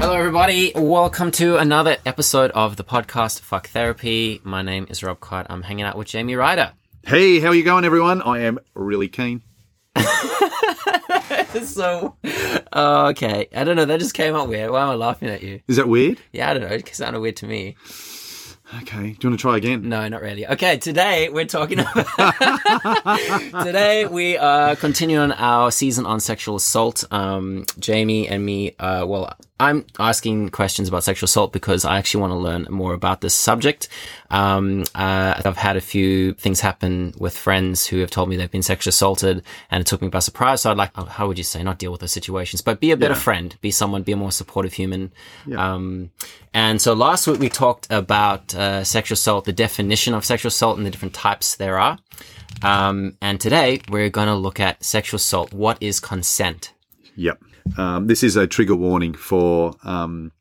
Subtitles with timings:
[0.00, 0.72] Hello, everybody.
[0.74, 4.40] Welcome to another episode of the podcast Fuck Therapy.
[4.42, 5.46] My name is Rob Cot.
[5.50, 6.72] I'm hanging out with Jamie Ryder.
[7.06, 8.22] Hey, how are you going, everyone?
[8.22, 9.42] I am really keen.
[11.62, 12.16] so,
[12.74, 13.48] okay.
[13.54, 13.84] I don't know.
[13.84, 14.70] That just came out weird.
[14.70, 15.60] Why am I laughing at you?
[15.68, 16.18] Is that weird?
[16.32, 16.74] Yeah, I don't know.
[16.74, 17.76] It sounded weird to me.
[18.82, 19.12] Okay.
[19.12, 19.86] Do you want to try again?
[19.86, 20.46] No, not really.
[20.46, 22.06] Okay, today we're talking about.
[23.64, 27.04] today we are continuing our season on sexual assault.
[27.10, 32.22] Um, Jamie and me, uh, well, I'm asking questions about sexual assault because I actually
[32.22, 33.88] want to learn more about this subject.
[34.30, 38.50] Um, uh, I've had a few things happen with friends who have told me they've
[38.50, 40.62] been sexually assaulted and it took me by surprise.
[40.62, 42.96] So I'd like, how would you say, not deal with those situations, but be a
[42.96, 43.20] better Yeah.
[43.20, 45.12] friend, be someone, be a more supportive human.
[45.56, 46.10] Um,
[46.54, 50.78] and so last week we talked about uh, sexual assault, the definition of sexual assault
[50.78, 51.98] and the different types there are.
[52.62, 55.52] Um, and today we're going to look at sexual assault.
[55.52, 56.72] What is consent?
[57.16, 57.42] Yep.
[57.76, 60.32] Um, this is a trigger warning for um,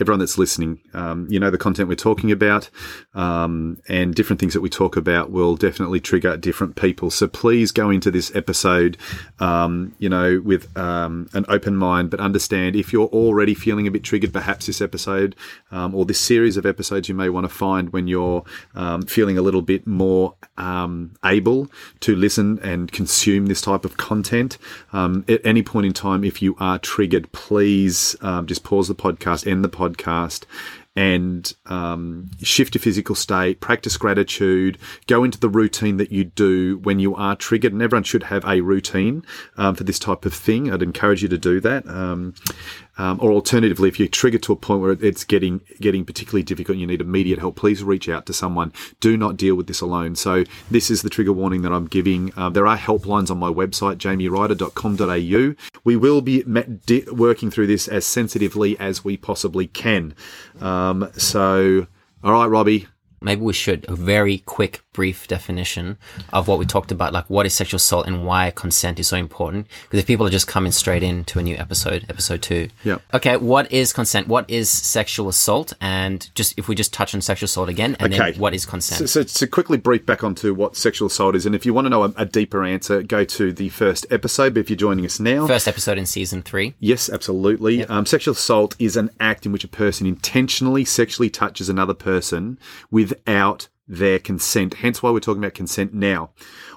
[0.00, 0.80] everyone that's listening.
[0.94, 2.70] Um, you know, the content we're talking about
[3.18, 7.10] um, and different things that we talk about will definitely trigger different people.
[7.10, 8.96] So please go into this episode,
[9.40, 13.90] um, you know, with um, an open mind, but understand if you're already feeling a
[13.90, 15.34] bit triggered, perhaps this episode
[15.72, 18.44] um, or this series of episodes you may want to find when you're
[18.76, 23.96] um, feeling a little bit more um, able to listen and consume this type of
[23.96, 24.58] content.
[24.92, 29.64] At any point in time, if you are triggered, please just pause the podcast, end
[29.64, 30.44] the podcast.
[30.98, 36.78] And um, shift your physical state, practice gratitude, go into the routine that you do
[36.78, 37.72] when you are triggered.
[37.72, 39.24] And everyone should have a routine
[39.56, 40.72] um, for this type of thing.
[40.72, 41.86] I'd encourage you to do that.
[41.86, 42.34] Um,
[42.98, 46.74] um, or alternatively, if you're triggered to a point where it's getting getting particularly difficult
[46.74, 48.72] and you need immediate help, please reach out to someone.
[49.00, 50.16] Do not deal with this alone.
[50.16, 52.32] So this is the trigger warning that I'm giving.
[52.36, 55.54] Uh, there are helplines on my website, jamieryder.com.au.
[55.84, 60.14] We will be di- working through this as sensitively as we possibly can.
[60.60, 61.86] Um, so,
[62.22, 62.88] all right, Robbie.
[63.20, 65.96] Maybe we should a very quick, brief definition
[66.32, 69.16] of what we talked about, like what is sexual assault and why consent is so
[69.16, 69.68] important.
[69.84, 72.68] Because if people are just coming straight into a new episode, episode two.
[72.82, 73.00] Yep.
[73.14, 74.26] Okay, what is consent?
[74.26, 75.72] What is sexual assault?
[75.80, 78.32] And just if we just touch on sexual assault again, and Okay.
[78.32, 79.08] then what is consent?
[79.08, 81.84] So, so to quickly brief back onto what sexual assault is, and if you want
[81.84, 84.54] to know a, a deeper answer, go to the first episode.
[84.54, 86.74] But if you're joining us now, First episode in season three.
[86.80, 87.84] Yes, absolutely.
[87.84, 92.58] Um, sexual assault is an act in which a person intentionally sexually touches another person
[92.90, 94.74] without their consent.
[94.74, 96.30] Hence why we're talking about consent now.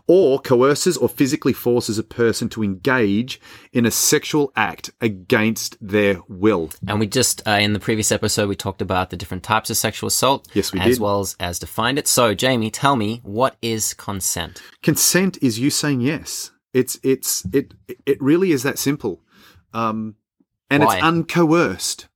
[0.08, 3.40] Or coerces or physically forces a person to engage
[3.72, 6.72] in a sexual act against their will.
[6.88, 9.78] And we just, uh, in the previous episode, we talked about the different types of
[9.78, 10.48] sexual assault.
[10.54, 11.00] Yes, we As did.
[11.00, 12.08] well as, as defined it.
[12.08, 14.62] So, Jamie, tell me, what is consent?
[14.82, 16.52] Consent is you saying yes.
[16.74, 17.74] It's it's it
[18.06, 19.22] it really is that simple.
[19.74, 20.16] Um,
[20.70, 20.96] and Why?
[20.96, 22.08] it's uncoerced.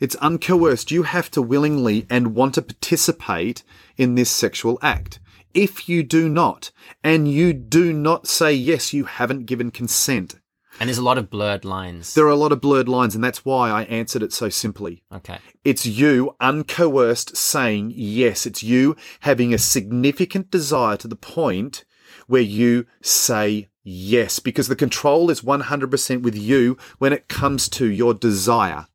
[0.00, 0.92] It's uncoerced.
[0.92, 3.64] You have to willingly and want to participate
[3.96, 5.18] in this sexual act.
[5.54, 6.70] If you do not,
[7.02, 10.36] and you do not say yes, you haven't given consent.
[10.78, 12.14] And there's a lot of blurred lines.
[12.14, 15.02] There are a lot of blurred lines, and that's why I answered it so simply.
[15.12, 15.38] okay.
[15.64, 18.46] It's you uncoerced saying yes.
[18.46, 21.84] It's you having a significant desire to the point
[22.28, 27.86] where you say yes, because the control is 100% with you when it comes to
[27.86, 28.86] your desire.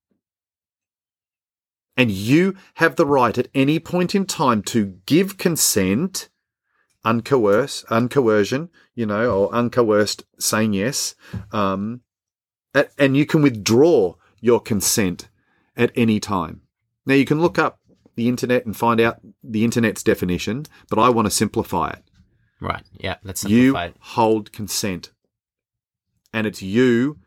[1.96, 6.30] And you have the right at any point in time to give consent,
[7.06, 11.16] uncoerce, uncoercion, you know, or uncoerced saying yes.
[11.52, 12.02] Um,
[12.74, 15.30] a- and you can withdraw your consent
[15.78, 16.62] at any time.
[17.06, 17.80] Now you can look up
[18.16, 22.04] the internet and find out the internet's definition, but I want to simplify it.
[22.60, 22.84] Right.
[22.98, 23.18] Yeah.
[23.24, 23.96] Let's You it.
[24.00, 25.12] hold consent.
[26.32, 27.18] And it's you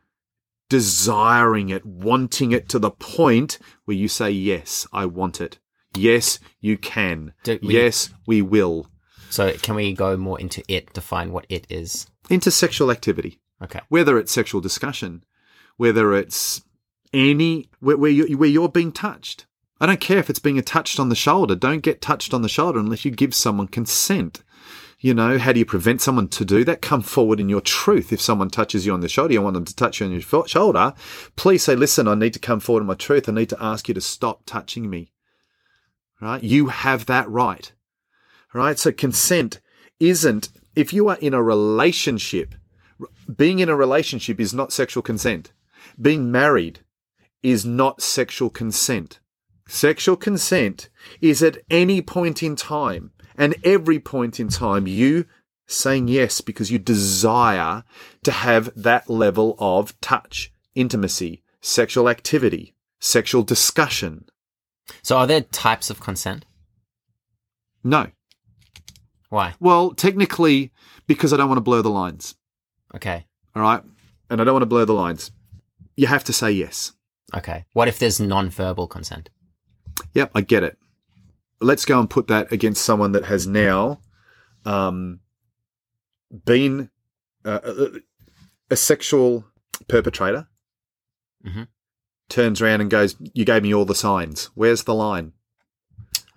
[0.69, 5.59] desiring it, wanting it to the point where you say, Yes, I want it.
[5.97, 7.33] Yes, you can.
[7.47, 8.89] We- yes, we will.
[9.31, 12.07] So, can we go more into it, define what it is?
[12.31, 13.41] Into sexual activity.
[13.63, 13.81] Okay.
[13.89, 15.25] whether it's sexual discussion,
[15.79, 16.61] whether it's
[17.15, 19.47] any where, where, you, where you're being touched.
[19.81, 21.55] I don't care if it's being touched on the shoulder.
[21.55, 24.43] Don't get touched on the shoulder unless you give someone consent.
[24.99, 26.81] You know, how do you prevent someone to do that?
[26.81, 28.13] Come forward in your truth.
[28.13, 30.47] If someone touches you on the shoulder, you want them to touch you on your
[30.47, 30.95] shoulder,
[31.37, 33.29] please say, listen, I need to come forward in my truth.
[33.29, 35.13] I need to ask you to stop touching me.
[36.21, 36.43] Right?
[36.43, 37.71] You have that right.
[38.55, 38.79] Right?
[38.79, 39.61] So consent
[40.01, 42.55] isn't, if you are in a relationship,
[43.37, 45.53] being in a relationship is not sexual consent.
[46.01, 46.81] Being married
[47.43, 49.21] is not sexual consent.
[49.69, 50.89] Sexual consent
[51.21, 55.27] is at any point in time and every point in time you
[55.67, 57.85] saying yes because you desire
[58.23, 62.75] to have that level of touch, intimacy, sexual activity.
[62.99, 64.25] sexual discussion.
[65.03, 66.45] So are there types of consent?
[67.83, 68.09] No.
[69.29, 69.55] Why?
[69.61, 70.73] Well, technically,
[71.07, 72.35] because I don't want to blur the lines.
[72.95, 73.27] Okay.
[73.55, 73.83] All right.
[74.31, 75.31] And I don't want to blur the lines.
[75.97, 76.93] You have to say yes.
[77.35, 77.65] Okay.
[77.73, 79.31] What if there's non-verbal consent?
[80.15, 80.79] Yep, I get it.
[81.61, 84.01] Let's go and put that against someone that has now
[84.65, 85.21] um,
[86.45, 86.91] been
[87.45, 87.89] uh, a,
[88.71, 89.45] a sexual
[89.89, 90.49] perpetrator,
[91.47, 91.69] Mhm.
[92.29, 94.47] turns around and goes, You gave me all the signs.
[94.55, 95.33] Where's the line?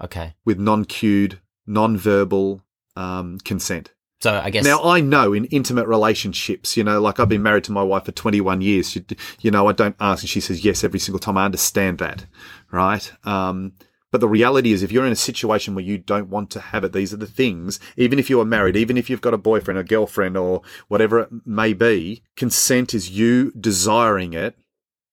[0.01, 0.35] Okay.
[0.45, 2.63] With non cued, non verbal
[2.95, 3.91] um, consent.
[4.21, 7.63] So I guess Now, I know in intimate relationships, you know, like I've been married
[7.65, 8.93] to my wife for 21 years.
[8.95, 9.05] You,
[9.39, 11.37] you know, I don't ask and she says yes every single time.
[11.37, 12.25] I understand that,
[12.69, 13.11] right?
[13.23, 13.73] Um,
[14.11, 16.83] but the reality is, if you're in a situation where you don't want to have
[16.83, 19.37] it, these are the things, even if you are married, even if you've got a
[19.37, 24.55] boyfriend or girlfriend or whatever it may be, consent is you desiring it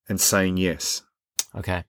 [0.09, 1.03] and saying yes,
[1.55, 1.85] okay.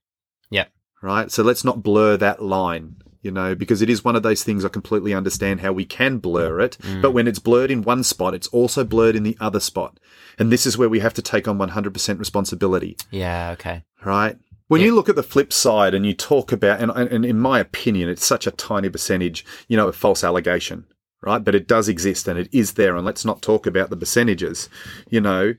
[0.50, 0.66] Yeah.
[1.02, 1.30] Right?
[1.30, 4.64] So let's not blur that line, you know, because it is one of those things
[4.64, 6.76] I completely understand how we can blur it.
[6.80, 7.02] Mm.
[7.02, 9.98] But when it's blurred in one spot, it's also blurred in the other spot.
[10.38, 13.84] And this is where we have to take on 100% responsibility, Yeah, okay.
[14.04, 14.36] right?
[14.68, 14.86] When Yeah.
[14.88, 18.08] you look at the flip side and you talk about, and, and in my opinion,
[18.08, 20.84] it's such a tiny percentage, you know, a false allegation,
[21.22, 21.42] right?
[21.42, 22.94] But it does exist and it is there.
[22.96, 24.68] And let's not talk about the percentages,
[25.10, 25.54] you know.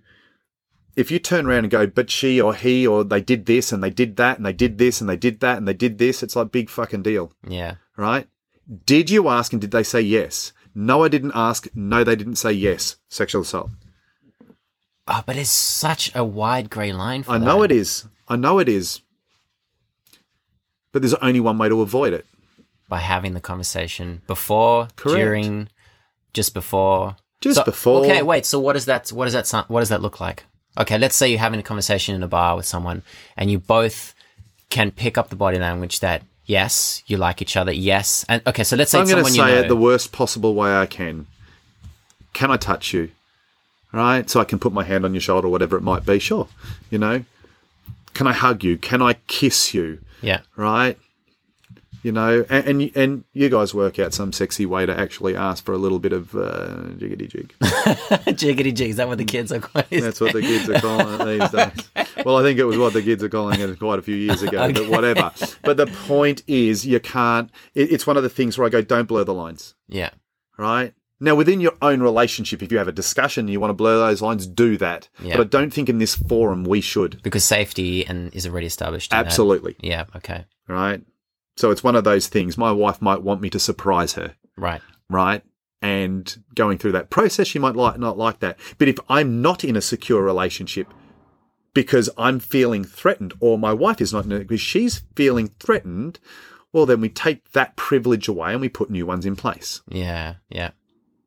[0.96, 3.82] If you turn around and go, but she or he or they did this and
[3.84, 6.22] they did that and they did this and they did that and they did this,
[6.22, 7.76] it's like big fucking deal, Yeah.
[7.98, 8.28] right?
[8.86, 10.52] Did you ask and did they say yes?
[10.76, 11.68] No, I didn't ask.
[11.74, 12.98] No, they didn't say yes.
[13.10, 13.72] Sexual assault.
[15.08, 18.06] Oh, but it's such a wide grey line for I know it is.
[18.30, 19.02] I know it is.
[20.92, 22.26] But there's only one way to avoid it.
[22.88, 25.18] By having the conversation before, Correct.
[25.20, 25.70] during,
[26.34, 27.16] just before.
[27.42, 28.02] Just So- before.
[28.06, 28.46] Okay, wait.
[28.46, 29.10] So what does that?
[29.10, 29.48] What does that?
[29.48, 30.46] sound- What does that look like?
[30.78, 33.02] Okay, let's say you're having a conversation in a bar with someone,
[33.38, 34.14] and you both
[34.70, 37.72] can pick up the body language that yes, you like each other.
[37.72, 38.64] Yes, and okay.
[38.64, 39.66] So let's say I'm going to someone say you know.
[39.66, 41.28] it the worst possible way I can.
[42.34, 43.12] Can I touch you?
[43.92, 44.30] Right?
[44.30, 46.20] So I can put my hand on your shoulder, whatever it might be.
[46.20, 46.48] Sure.
[46.92, 47.26] You know?
[48.14, 48.78] Can I hug you?
[48.78, 50.00] Can I kiss you?
[50.22, 50.42] yeah.
[50.56, 50.98] Right?
[52.02, 55.66] You know, and, and and you guys work out some sexy way to actually ask
[55.66, 57.54] for a little bit of uh, jiggity jig.
[57.62, 58.92] Jiggity jig.
[58.92, 60.00] Is that what the kids are calling it?
[60.02, 62.08] That's what the kids are calling it these days.
[62.26, 64.42] Well, I think it was what the kids are calling it quite a few years
[64.42, 65.32] ago, but whatever.
[65.64, 67.50] But the point is, you can't.
[67.76, 70.10] It, it's one of the things where I go, don't blur the lines, Yeah.
[70.58, 70.94] right?
[71.22, 73.98] Now, within your own relationship, if you have a discussion and you want to blur
[73.98, 75.10] those lines, do that.
[75.22, 75.36] Yeah.
[75.38, 77.22] But I don't think in this forum we should.
[77.24, 79.12] Because safety and is already established.
[79.12, 79.26] in that.
[79.26, 80.06] Absolutely, Yeah.
[80.16, 80.46] Okay.
[80.68, 81.02] right?
[81.58, 82.58] So it's one of those things.
[82.58, 84.82] My wife might want me to surprise her, Right.
[85.10, 85.44] right?
[85.82, 88.58] And going through that process, she might like not like that.
[88.78, 90.88] But if I'm not in a secure relationship
[91.74, 96.20] because I'm feeling threatened, or my wife is not in it because she's feeling threatened,
[96.72, 99.82] well, then we take that privilege away and we put new ones in place.
[99.90, 100.36] Yeah.
[100.50, 100.72] Yeah.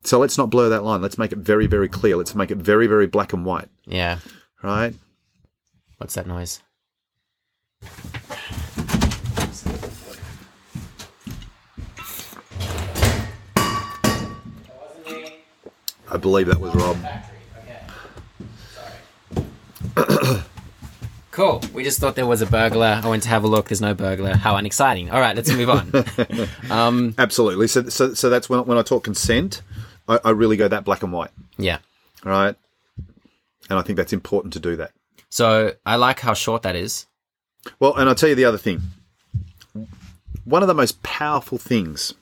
[0.05, 1.01] So let's not blur that line.
[1.01, 2.17] Let's make it very, very clear.
[2.17, 4.19] Let's make it very, very black and white, Yeah.
[4.63, 4.95] right?
[5.99, 6.61] What's that noise?
[16.11, 16.97] I believe that was Rob.
[21.31, 21.63] Cool.
[21.73, 23.01] We just thought there was a burglar.
[23.03, 23.69] I went to have a look.
[23.71, 24.35] There's no burglar.
[24.35, 25.11] How unexciting.
[25.11, 25.91] All right, let's move on.
[26.71, 27.69] um, Absolutely.
[27.69, 29.63] So, so, so that's when, when I talk consent,
[30.09, 31.79] I, I really go that black and white, yeah.
[32.25, 32.57] right?
[33.71, 34.93] And I think that's important to do that.
[35.31, 37.07] So I like how short that is.
[37.79, 38.83] Well, and I'll tell you the other thing.
[40.45, 42.15] One of the most powerful things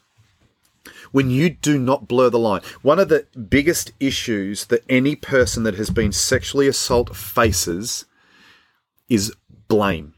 [1.12, 5.64] when you do not blur the line, one of the biggest issues that any person
[5.64, 8.04] that has been sexually assaulted faces
[9.08, 9.34] is
[9.68, 10.14] blame.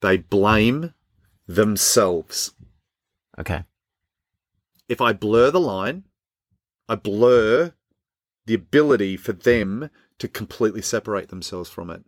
[0.00, 0.94] They blame
[1.46, 2.52] themselves.
[3.38, 3.64] Okay.
[4.88, 6.04] If I blur the line,
[6.88, 7.72] I blur
[8.46, 12.04] the ability for them to completely separate themselves from it.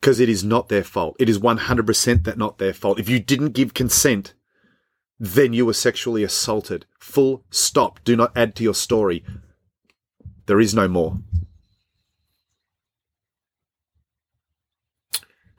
[0.00, 1.16] Because it is not their fault.
[1.18, 2.98] It is 100% that not their fault.
[2.98, 4.34] If you didn't give consent,
[5.20, 6.86] then you were sexually assaulted.
[6.98, 8.00] Full stop.
[8.02, 9.22] Do not add to your story.
[10.46, 11.18] There is no more.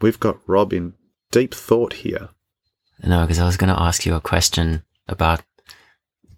[0.01, 0.95] We've got Rob in
[1.31, 2.29] deep thought here.
[3.01, 5.43] No, because I was going to ask you a question about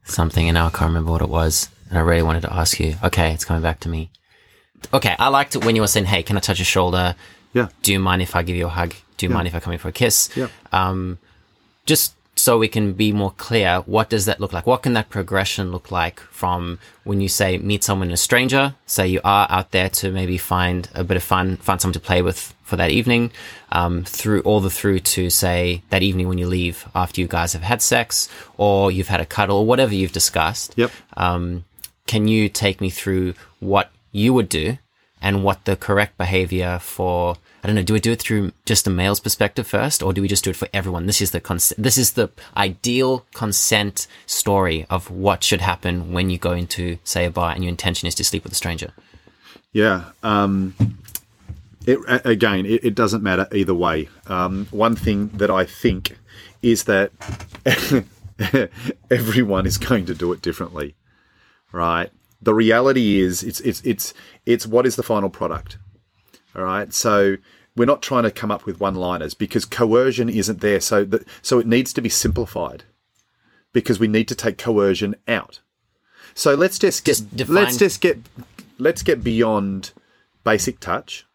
[0.06, 1.70] something, and now I can't remember what it was.
[1.90, 2.96] And I really wanted to ask you.
[3.04, 4.10] Okay, it's coming back to me.
[4.94, 7.16] Okay, I liked it when you were saying, "Hey, can I touch your shoulder?
[7.54, 7.68] Yeah.
[7.84, 8.94] Do you mind if I give you a hug?
[9.18, 9.36] Do you Yeah.
[9.36, 10.48] mind if I come in for a kiss?" Yeah.
[10.72, 11.18] Um,
[11.86, 14.68] just so we can be more clear, what does that look like?
[14.68, 19.08] What can that progression look like from when you say meet someone, a stranger, say
[19.08, 22.22] you are out there to maybe find a bit of fun, find someone to play
[22.22, 23.32] with for that evening,
[23.72, 27.54] um, through all the through to say that evening when you leave after you guys
[27.54, 28.28] have had sex
[28.58, 30.74] or you've had a cuddle or whatever you've discussed.
[30.76, 30.92] Yep.
[31.16, 31.64] Um,
[32.06, 34.78] can you take me through what you would do
[35.22, 38.86] and what the correct behavior for I don't know, do we do it through just
[38.86, 41.08] the male's perspective first or do we just do it for everyone?
[41.08, 46.30] This is the cons- this is the ideal consent story of what should happen when
[46.30, 48.94] you go into say a bar and your intention is to sleep with a stranger.
[49.74, 50.12] Yeah.
[50.22, 50.76] Um,
[51.88, 54.10] it, again, it, it, doesn't matter either way.
[54.28, 56.18] Um, one thing that I think
[56.62, 57.12] is that
[59.12, 60.96] everyone is going to do it differently,
[61.72, 62.12] right?
[62.46, 64.14] The reality is, it's it's it's
[64.46, 65.78] it's what is the final product,
[66.56, 66.94] all right?
[66.94, 67.38] So
[67.76, 70.80] we're not trying to come up with one-liners because coercion isn't there.
[70.80, 72.84] So that so it needs to be simplified
[73.74, 75.60] because we need to take coercion out.
[76.34, 78.18] So let's just get Just let's just get
[78.78, 79.92] let's get beyond
[80.44, 81.26] basic touch.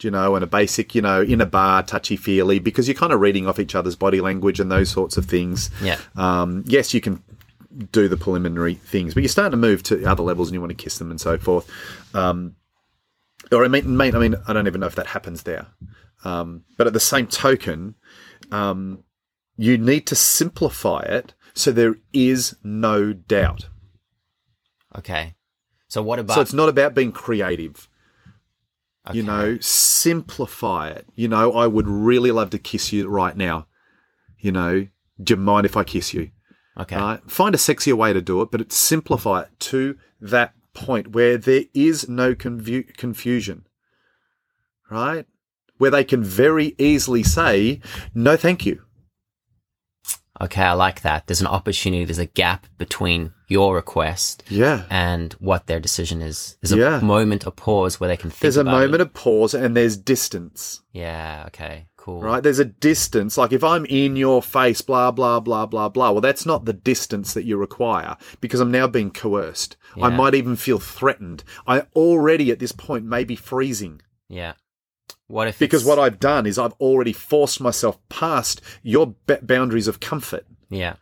[0.00, 2.96] Do you know, and a basic, you know, in a bar, touchy feely, because you're
[2.96, 5.70] kind of reading off each other's body language and those sorts of things.
[5.80, 5.98] Yeah.
[6.16, 7.22] Um, yes, you can
[7.92, 10.76] do the preliminary things, but you're starting to move to other levels and you want
[10.76, 11.70] to kiss them and so forth.
[12.14, 12.56] Um,
[13.52, 15.66] or I mean, I mean, I don't even know if that happens there.
[16.24, 17.94] Um, but at the same token,
[18.50, 19.04] um,
[19.56, 23.68] you need to simplify it so there is no doubt.
[24.96, 25.34] Okay.
[25.88, 27.88] So what about So it's not about being creative.
[29.12, 31.06] You know, simplify it.
[31.14, 33.66] You know, I would really love to kiss you right now.
[34.38, 34.88] You know,
[35.22, 36.30] do you mind if I kiss you?
[36.78, 36.96] Okay.
[36.96, 37.20] Right?
[37.30, 41.36] Find a sexier way to do it, but it, simplify it to that point where
[41.38, 43.66] there is no confu- confusion.
[44.90, 45.26] Right?
[45.78, 47.80] Where they can very easily say,
[48.14, 48.82] no, thank you.
[50.40, 51.28] Okay, I like that.
[51.28, 54.82] There's an opportunity, there's a gap between your request Yeah.
[54.90, 56.56] and what their decision is.
[56.60, 57.00] There's a Yeah.
[57.00, 59.00] moment, a pause where they can think There's a moment it.
[59.02, 60.82] of pause and there's distance.
[60.92, 62.20] Yeah, okay, cool.
[62.20, 62.42] Right?
[62.42, 63.38] There's a distance.
[63.38, 66.10] Like if I'm in your face, blah, blah, blah, blah, blah.
[66.10, 69.76] Well, that's not the distance that you require because I'm now being coerced.
[70.00, 71.44] I might even feel threatened.
[71.66, 74.02] I already at this point may be freezing.
[74.28, 74.54] Yeah.
[75.28, 79.88] What if because it's- what I've done is I've already forced myself past your boundaries
[79.88, 80.46] of comfort.
[80.68, 80.96] Yeah.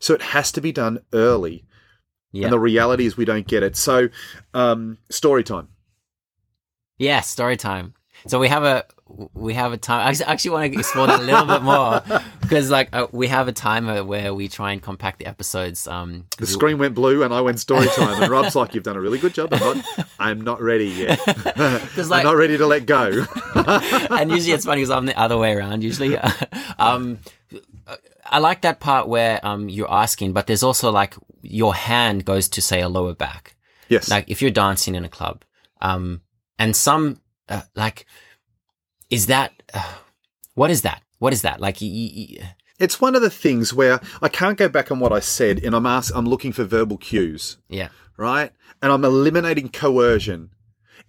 [0.00, 1.64] So it has to be done early.
[2.32, 2.46] Yeah.
[2.46, 3.76] And the reality is we don't get it.
[3.76, 4.08] So,
[4.54, 5.68] um, story time.
[6.98, 7.94] Yeah, story time.
[8.26, 8.84] So we have a
[9.34, 10.06] we have a time.
[10.06, 12.02] I actually want to explore that a little bit more
[12.40, 15.86] because like uh, we have a timer where we try and compact the episodes.
[15.86, 18.22] Um, The screen went blue and I went story time.
[18.22, 19.52] And Rob's like, "You've done a really good job.
[19.52, 19.84] I'm not.
[20.18, 21.18] I'm not ready yet.
[22.10, 23.24] like- I'm not ready to let go."
[24.10, 25.82] and usually it's funny because I'm the other way around.
[25.84, 26.16] Usually,
[26.78, 27.18] um,
[28.24, 32.48] I like that part where um you're asking, but there's also like your hand goes
[32.50, 33.56] to say a lower back.
[33.88, 34.08] yes.
[34.10, 35.42] Like if you're dancing in a club,
[35.80, 36.20] um,
[36.58, 38.06] and some uh, like,
[39.10, 39.94] is that uh,
[40.54, 41.02] what is that?
[41.18, 41.60] What is that?
[41.60, 45.12] Like, y- y- it's one of the things where I can't go back on what
[45.12, 47.58] I said, and I'm ask, I'm looking for verbal cues.
[47.68, 48.52] yeah, right?
[48.82, 50.50] And I'm eliminating coercion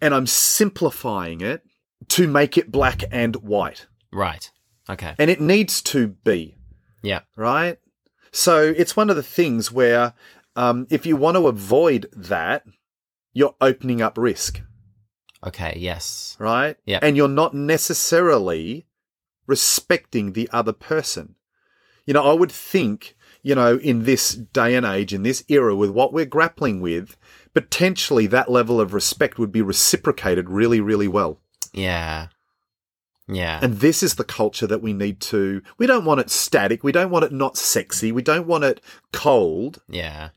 [0.01, 1.63] and I'm simplifying it
[2.09, 3.87] to make it black and white.
[4.11, 4.51] right,
[4.89, 6.57] okay, And it needs to be,
[7.01, 7.77] yeah, right?
[8.33, 10.13] So it's one of the things where
[10.57, 12.63] um, if you want to avoid that,
[13.33, 14.61] you're opening up risk,
[15.45, 16.77] okay, yes, right?
[16.85, 16.99] Yeah.
[17.01, 18.85] And you're not necessarily
[19.47, 21.35] respecting the other person.
[22.05, 25.75] You know, I would think, you know, in this day and age, in this era,
[25.75, 27.17] with what we're grappling with,
[27.53, 31.39] potentially that level of respect would be reciprocated really, really well.
[31.73, 32.27] yeah,
[33.27, 35.61] yeah, And this is the culture that we need to.
[35.77, 36.83] We don't want it static.
[36.83, 38.11] We don't want it not sexy.
[38.11, 38.81] We don't want it
[39.13, 40.29] cold, yeah,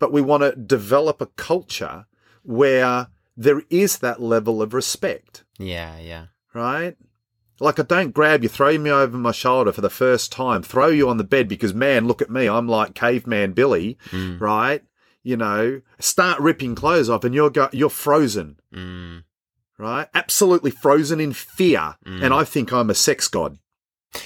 [0.00, 2.06] but we want to develop a culture
[2.42, 6.96] where there is that level of respect, yeah, yeah, right?
[7.60, 10.88] Like I don't grab you, throw me over my shoulder for the first time, throw
[10.88, 14.82] you on the bed because man, look at me, I'm like caveman Billy, mm, right?
[15.22, 19.22] You know, start ripping clothes off and you're go- you're frozen, mm.
[19.78, 20.08] right?
[20.14, 22.24] Absolutely frozen in fear, Mm.
[22.24, 23.58] and I think I'm a sex god.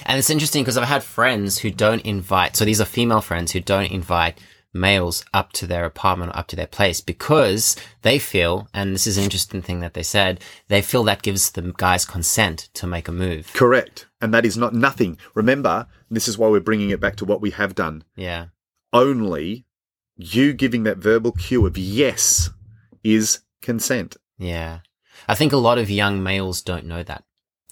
[0.05, 3.51] And it's interesting because I've had friends who don't invite, so these are female friends
[3.51, 4.39] who don't invite
[4.79, 9.07] males up to their apartment or up to their place because they feel, and this
[9.07, 12.87] is an interesting thing that they said, they feel that gives the guys consent to
[12.87, 13.51] make a move.
[13.53, 15.17] Correct, and that is not nothing.
[15.33, 18.03] Remember, this is why we're bringing it back to what we have done.
[18.15, 18.47] Yeah.
[18.93, 19.65] Only
[20.15, 22.49] you giving that verbal cue of yes
[23.03, 24.17] is consent.
[24.37, 24.79] Yeah.
[25.27, 27.23] I think a lot of young males don't know that.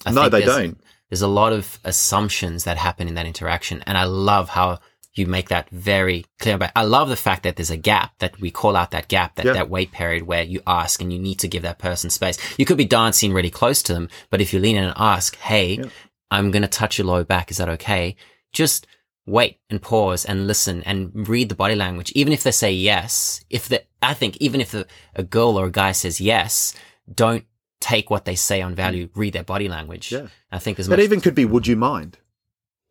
[0.04, 0.80] I no, think they there's- don't.
[1.08, 3.82] there's a lot of assumptions that happen in that interaction.
[3.86, 4.78] And I love how
[5.18, 6.58] you make that very clear.
[6.58, 9.36] But I love the fact that there's a gap that we call out that gap,
[9.36, 9.52] that, Yeah.
[9.54, 12.38] that wait period where you ask and you need to give that person space.
[12.58, 15.36] You could be dancing really close to them, but if you lean in and ask,
[15.36, 15.82] Hey,
[16.30, 17.50] I'm going to touch your low back.
[17.50, 18.16] Is that okay?
[18.52, 18.86] Just
[19.26, 22.12] wait and pause and listen and read the body language.
[22.14, 25.66] Even if they say yes, if the, I think even if a, a girl or
[25.66, 26.74] a guy says yes,
[27.12, 27.44] don't
[27.80, 29.10] take what they say on value, mm.
[29.16, 30.12] read their body language.
[30.12, 30.28] Yeah.
[30.50, 32.18] I think there's That even could be, would you mind?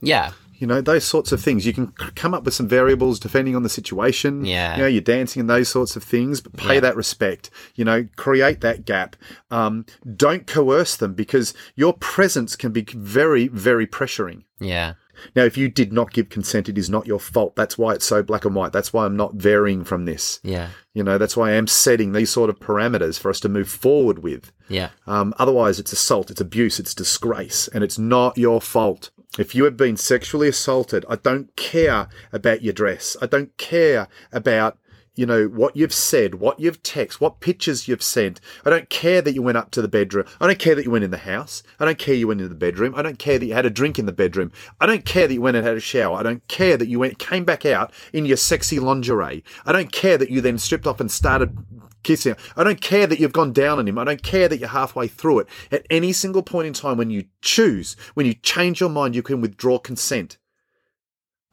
[0.02, 1.66] yeah, You know, those sorts of things.
[1.66, 4.46] You can come up with some variables depending on the situation.
[4.46, 4.76] Yeah.
[4.76, 6.80] You know, you're dancing and those sorts of things, but pay Yeah.
[6.82, 7.50] that respect.
[7.76, 9.16] You know, create that gap.
[9.52, 9.86] Um,
[10.16, 14.44] don't coerce them because your presence can be very, very pressuring.
[14.60, 14.94] yeah,
[15.36, 17.56] Now, if you did not give consent, it is not your fault.
[17.56, 18.72] That's why it's so black and white.
[18.74, 20.40] That's why I'm not varying from this.
[20.44, 23.50] yeah, You know, that's why I am setting these sort of parameters for us to
[23.50, 24.52] move forward with.
[24.70, 29.10] yeah, Um, otherwise, it's assault, it's abuse, it's disgrace, and it's not your fault.
[29.38, 33.18] If you have been sexually assaulted, I don't care about your dress.
[33.22, 34.78] I don't care about,
[35.16, 38.40] you know, what you've said, what you've texted, what pictures you've sent.
[38.64, 40.26] I don't care that you went up to the bedroom.
[40.40, 41.64] I don't care that you went in the house.
[41.82, 42.96] I don't care you went into the bedroom.
[42.96, 44.54] I don't care that you had a drink in the bedroom.
[44.80, 46.18] I don't care that you went and had a shower.
[46.18, 49.44] I don't care that you went came back out in your sexy lingerie.
[49.66, 51.58] I don't care that you then stripped off and started
[52.06, 52.38] kissing.
[52.56, 53.98] I don't care that you've gone down on him.
[53.98, 55.48] I don't care that you're halfway through it.
[55.72, 59.24] At any single point in time, when you choose, when you change your mind, you
[59.24, 60.38] can withdraw consent.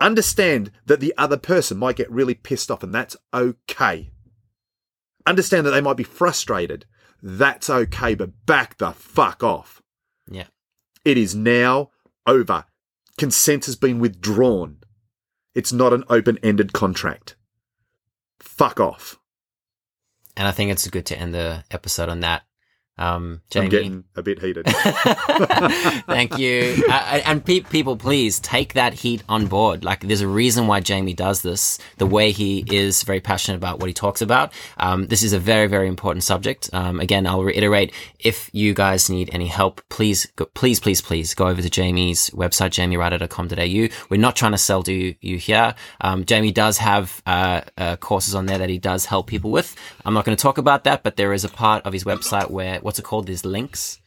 [0.00, 4.10] Understand that the other person might get really pissed off, and that's okay.
[5.26, 6.86] Understand that they might be frustrated.
[7.22, 9.82] That's okay, but back the fuck off.
[10.30, 10.46] yeah.
[11.04, 11.90] It is now
[12.28, 12.64] over.
[13.18, 14.78] Consent has been withdrawn.
[15.54, 17.34] It's not an open ended contract.
[18.40, 19.18] Fuck off.
[20.42, 22.42] And I think it's good to end the episode on that.
[22.98, 24.66] Um, Jamie, I'm getting a bit heated.
[26.06, 26.84] Thank you.
[26.88, 29.82] Uh, and pe- people, please take that heat on board.
[29.84, 31.78] Like, there's a reason why Jamie does this.
[31.96, 34.52] The way he is very passionate about what he talks about.
[34.76, 36.68] Um, this is a very, very important subject.
[36.72, 41.34] Um, again, I'll reiterate: if you guys need any help, please, go, please, please, please
[41.34, 44.06] go over to Jamie's website, jamieryder.com.au.
[44.10, 45.74] We're not trying to sell to you, you here.
[46.02, 49.74] Um, Jamie does have uh, uh, courses on there that he does help people with.
[50.04, 52.50] I'm not going to talk about that, but there is a part of his website
[52.50, 53.26] where what's it called?
[53.26, 53.98] There's links.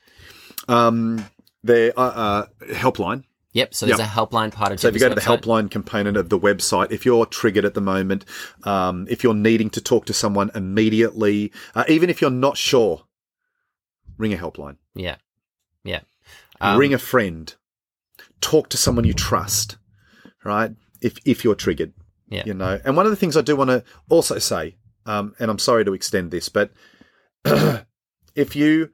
[0.67, 1.25] um,
[1.63, 3.23] their uh, uh, helpline.
[3.53, 3.73] Yep.
[3.73, 4.05] So there's Yeah.
[4.05, 5.41] a helpline part of So if you go to the website.
[5.41, 8.25] helpline component of the website, if you're triggered at the moment,
[8.65, 13.03] um, if you're needing to talk to someone immediately, uh, even if you're not sure,
[14.17, 15.15] ring a helpline, Yeah.
[15.83, 16.01] Yeah.
[16.61, 17.53] Um, ring a friend,
[18.41, 19.77] talk to someone you trust,
[20.43, 20.71] right?
[21.01, 21.93] If if you're triggered,
[22.29, 22.43] Yeah.
[22.45, 22.79] you know.
[22.85, 25.85] And one of the things I do want to also say, um, and I'm sorry
[25.85, 26.71] to extend this, but
[28.35, 28.89] if you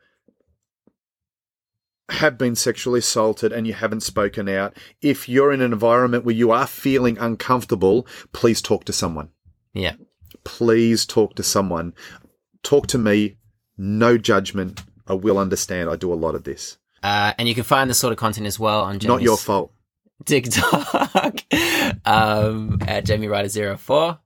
[2.09, 6.35] have been sexually assaulted and you haven't spoken out, if you're in an environment where
[6.35, 9.29] you are feeling uncomfortable, please talk to someone.
[9.73, 9.95] Yeah.
[10.43, 11.93] Please talk to someone.
[12.63, 13.37] Talk to me.
[13.77, 14.83] No judgment.
[15.07, 15.89] I will understand.
[15.89, 16.77] I do a lot of this.
[17.01, 19.37] Uh, and you can find this sort of content as well on Jamie's Not your
[19.37, 19.73] fault.
[20.25, 21.43] TikTok
[22.05, 24.19] um, at Jamie Ryder 04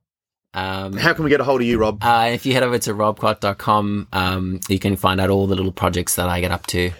[0.56, 2.02] Um, How can we get a hold of you, Rob?
[2.02, 5.70] uh, if you head over to robcot.com, um, you can find out all the little
[5.70, 6.90] projects that I get up to.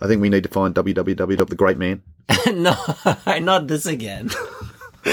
[0.00, 2.00] I think we need to find www.thegreatman.
[2.54, 2.76] no,
[3.40, 4.30] not this again.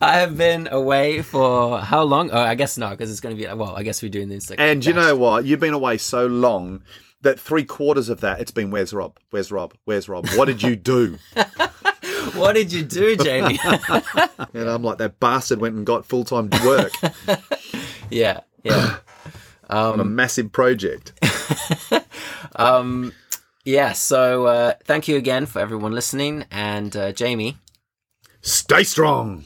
[0.00, 2.30] I have been away for how long?
[2.30, 3.52] Oh, I guess no, because it's going to be.
[3.52, 4.48] Well, I guess we're doing this.
[4.50, 5.44] Like, And you know what?
[5.44, 6.82] You've been away so long
[7.22, 9.18] that three quarters of that it's been where's Rob?
[9.30, 9.74] Where's Rob?
[9.84, 10.28] Where's Rob?
[10.30, 11.18] What did you do?
[12.36, 13.58] what did you do, Jamie?
[14.54, 16.92] and I'm like, that bastard went and got full time work
[18.10, 18.96] yeah, yeah.
[19.70, 21.12] on a massive project.
[22.56, 23.12] Um,
[23.64, 23.92] yeah.
[23.92, 27.58] So uh, thank you again for everyone listening, and uh, Jamie.
[28.40, 29.44] Stay strong.